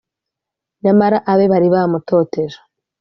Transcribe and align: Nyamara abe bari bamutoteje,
Nyamara 0.83 1.17
abe 1.31 1.45
bari 1.51 1.67
bamutoteje, 1.73 2.59